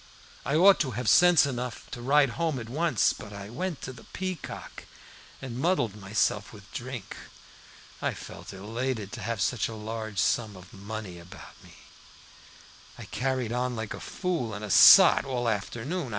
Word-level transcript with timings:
I 0.47 0.55
ought 0.55 0.79
to 0.79 0.89
have 0.97 1.05
had 1.05 1.07
sense 1.07 1.45
enough 1.45 1.87
to 1.91 2.01
ride 2.01 2.29
home 2.31 2.57
at 2.57 2.69
once, 2.69 3.13
but 3.13 3.31
I 3.31 3.51
went 3.51 3.83
to 3.83 3.93
the 3.93 4.05
Peacock 4.05 4.85
and 5.43 5.59
muddled 5.59 5.95
myself 5.95 6.51
with 6.51 6.73
drink. 6.73 7.15
I 8.01 8.15
felt 8.15 8.51
elated 8.51 9.09
at 9.13 9.23
having 9.23 9.41
such 9.41 9.67
a 9.69 9.75
large 9.75 10.17
sum 10.17 10.55
of 10.57 10.73
money 10.73 11.19
about 11.19 11.63
me, 11.63 11.75
and 12.97 13.11
carried 13.11 13.53
on 13.53 13.75
like 13.75 13.93
a 13.93 13.99
fool 13.99 14.55
and 14.55 14.65
a 14.65 14.71
sot 14.71 15.23
all 15.23 15.47
afternoon. 15.47 16.09